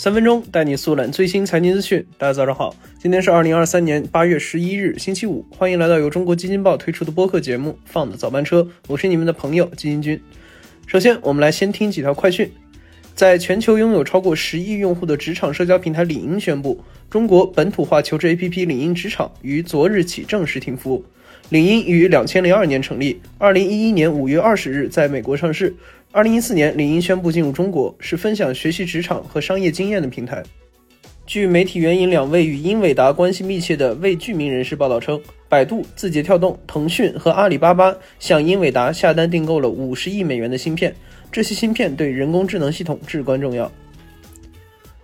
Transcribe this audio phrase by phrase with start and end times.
[0.00, 2.06] 三分钟带你速览最新财经资讯。
[2.18, 5.44] 大家早上好，今天是二零二三年八月十一日，星期五。
[5.50, 10.20] 欢迎来到由中国基金报推出的播客节目《放的早班车》，我是你们的朋友基金君。
[10.86, 12.48] 首先，我们来先听几条快讯。
[13.16, 21.04] 在全球拥有超过十亿用户的职场社交平台领英宣布，中国本土化求职 APP 领英职场于昨日起正式停服。
[21.48, 25.74] 领英于两千零二年成立，二零一一年五月二十日在美国上市。
[26.10, 30.42] 二零一四年，领英宣布进入中国，是分享学习职场和商业经验的平台。
[31.26, 40.94] 据媒体援引两位与英伟达关系密切的未具名人士报道称，百度、字节跳动、腾讯和阿里巴巴向英伟达下单订购了五十亿美元的芯片，
[41.30, 43.70] 这些芯片对人工智能系统至关重要。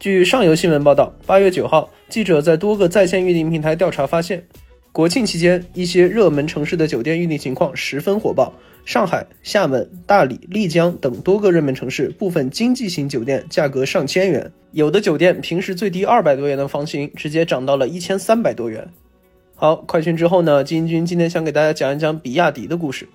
[0.00, 4.44] 据上游新闻报道，八月九号，记者在多个在线预订平台调查发现，
[4.98, 8.52] 国庆期间一些热门城市的酒店预订情况十分火爆。
[8.84, 18.88] 上海、厦门、大理、丽江等多个热门城市，部分经济型酒店价格上千元，有的酒店平时最低二百多元的房型，直接涨到了一千三百多元。
[19.54, 20.64] 好，快讯之后呢？
[20.64, 23.08] 金军今天想给大家讲一讲比亚迪的故事。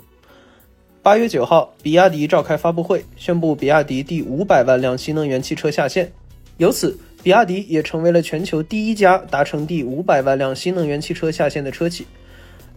[1.01, 6.09] 八月九号，比亚迪召开发布会，宣布比亚迪第五百万辆新能源汽车下线，
[6.55, 12.05] 由此，比亚迪也成为了全球第一家达成第五百万辆新能源汽车下线的车企。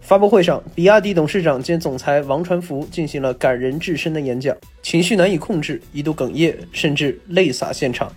[0.00, 8.08] 发布会上，比亚迪董事长兼总裁王传福进行了感人至深的演讲，情绪难以控制，一度哽咽，甚至泪洒现场。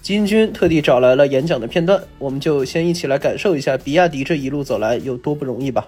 [0.00, 5.86] 金军特地找来了演讲的片段，我们就先一起来感受一下比亚迪这一路走来有多不容易吧。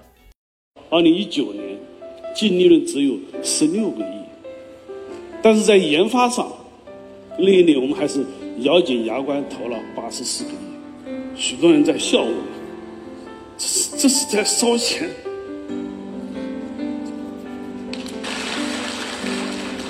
[0.91, 1.75] 二零一九年
[2.35, 4.21] 净利润只有十六个亿，
[5.41, 6.47] 但是在研发上
[7.39, 8.23] 那一年我们还是
[8.61, 10.55] 咬紧牙关投了八十四个亿，
[11.35, 12.33] 许多人在笑我，
[13.57, 15.07] 这是这是在烧钱。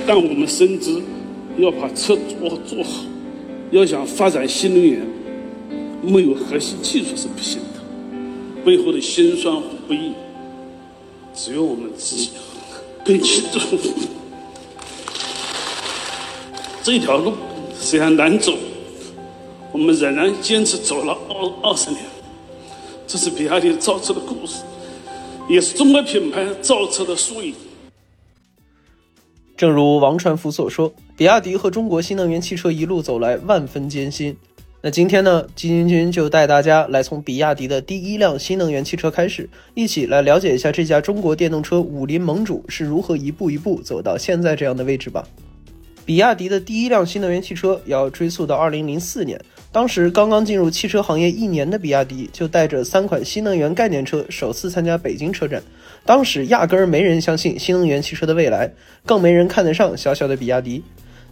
[0.05, 1.01] 但我们深知，
[1.57, 3.05] 要把车做做好，
[3.71, 5.01] 要想发展新能源，
[6.01, 7.79] 没有核心技术是不行的。
[8.65, 10.11] 背后的辛酸和不易，
[11.33, 12.31] 只有我们自己
[13.05, 13.77] 更清楚。
[16.83, 17.33] 这条路
[17.79, 18.53] 虽然难走，
[19.71, 22.01] 我们仍然坚持走了二二十年。
[23.07, 24.61] 这是比亚迪造车的故事，
[25.47, 27.53] 也是中国品牌造车的缩影。
[29.55, 34.35] 正如王传福所说，比亚迪和中国新能源汽车一路走来，万分艰辛。
[34.81, 45.25] 那今天呢，基金君就带大家来从比亚迪的第一辆新能源汽车开始，一起来了解一下这家中国电动车武林盟主是如何一步一步走到现在这样的位置吧。
[46.07, 49.37] 比亚迪的第一辆新能源汽车要追溯到二零零四年，
[49.73, 55.61] 当时刚刚进入汽车行业一年的比亚迪就带着三款新能源概念车首次参加北京车展。
[56.05, 58.71] 当时压根儿没人相信新能源汽车的未来，
[59.05, 60.81] 更没人看得上小小的比亚迪。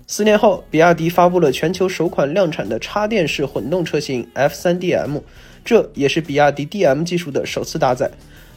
[0.07, 5.21] 四年后，比亚迪发布了全球首款量产的插电式混动车型 F3DM，
[5.63, 8.11] 这也是比亚迪 DM 技术的首次搭载。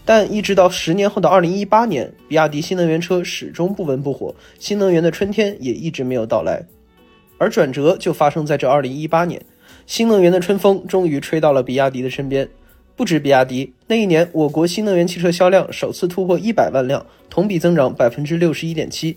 [0.09, 6.65] 但一直到十年后的二零一八年，比亚迪新能源车始终不温不火，新能源的春天也一直没有到来。
[7.37, 9.43] 而转折就发生在这二零一八年，
[9.85, 12.49] 新能源的春风终于吹到了比亚迪的身边。
[12.97, 19.15] 不止比亚迪，那一年我国新能源汽车销量首次突破一百万辆，同比增长百分之六十一点七。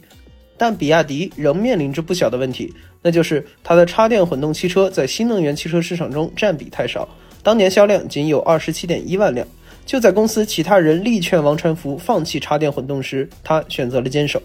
[0.57, 7.07] 但比亚迪仍面临着不小的问题，那就是它的插电混动汽车在新能源汽车市场中占比太少，
[7.41, 9.47] 当年销量仅有二十七点一万辆。
[9.85, 14.41] 就在公司其他人力劝王传福放弃插电混动时，他选择了坚守。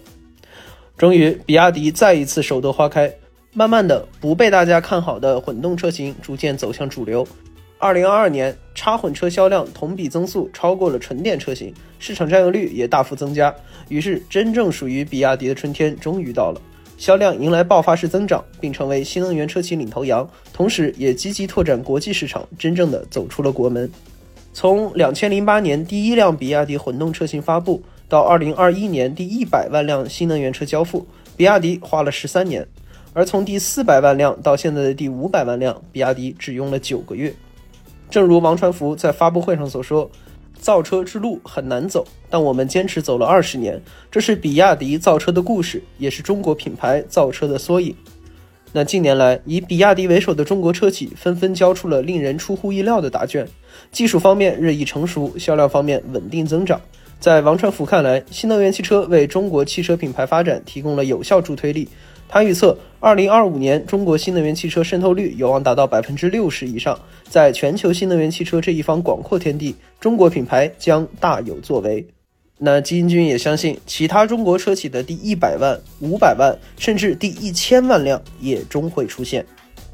[0.96, 3.12] 终于，比亚迪再一次首朵花开，
[3.52, 7.26] 慢慢的，不被大家看好的混动车型逐渐走向主流。
[7.78, 13.54] 二零二二年，插混车销量同比增速超过了纯电车型，市场占有率也大幅增加。
[13.88, 16.60] 于是，真正属于比亚迪的春天终于到了，
[16.96, 23.88] 销量迎来爆发式增长，并成为新能源车企领头羊，同时也积极拓展国际市场，真正的走出了国门。
[24.56, 32.64] 从两千零八年第一辆比亚迪混动车型发布到二零二一年第一百万辆新能源车交付，比亚迪花了十三年；
[33.12, 37.34] 而从第四百万辆到现在的第五百万辆，比亚迪只用了九个月。
[38.08, 40.10] 正如王传福在发布会上所说
[40.58, 43.78] ：“造车之路很难走，但我们坚持走了二十年，
[44.10, 47.94] 这是比亚迪造车的故事，也是中国品牌造车的缩影。”
[48.76, 53.48] 那近年来，以比亚迪为首的中国车企纷纷交出了令人出乎意料的答卷，
[53.90, 56.78] 技术方面日益成熟，销量方面稳定增长。
[57.18, 61.88] 在王传福看来，新能源汽车为中国汽车品牌发展提供了有效助推力。
[62.28, 67.00] 他预测，二零二五年中国新能源汽车渗透率有望达到百分之六十以上。
[67.30, 72.06] 在全球新能源汽车这一方广阔天地，中国品牌将大有作为。
[72.58, 79.44] 那基金君也相信，其他中国车企的第一百万、五百万，甚至第一千万辆也终会出现。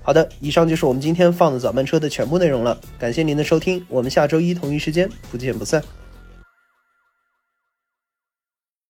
[0.02, 5.82] 好的，以上就是我们今天放的早班车的全部内容了，感谢您的收听，我们下周一同一时间不见不散。